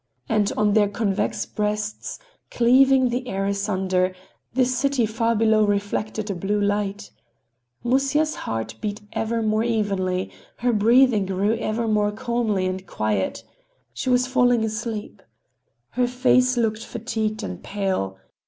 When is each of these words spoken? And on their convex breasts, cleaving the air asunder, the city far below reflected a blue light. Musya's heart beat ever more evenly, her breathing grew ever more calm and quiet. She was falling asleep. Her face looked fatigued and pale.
And 0.27 0.51
on 0.57 0.73
their 0.73 0.87
convex 0.89 1.45
breasts, 1.45 2.17
cleaving 2.49 3.09
the 3.09 3.27
air 3.27 3.45
asunder, 3.45 4.15
the 4.51 4.65
city 4.65 5.05
far 5.05 5.35
below 5.35 5.63
reflected 5.63 6.31
a 6.31 6.33
blue 6.33 6.59
light. 6.59 7.11
Musya's 7.83 8.33
heart 8.33 8.73
beat 8.81 9.01
ever 9.13 9.43
more 9.43 9.63
evenly, 9.63 10.31
her 10.55 10.73
breathing 10.73 11.27
grew 11.27 11.55
ever 11.59 11.87
more 11.87 12.11
calm 12.11 12.57
and 12.57 12.87
quiet. 12.87 13.43
She 13.93 14.09
was 14.09 14.25
falling 14.25 14.63
asleep. 14.63 15.21
Her 15.89 16.07
face 16.07 16.57
looked 16.57 16.83
fatigued 16.83 17.43
and 17.43 17.61
pale. 17.63 18.17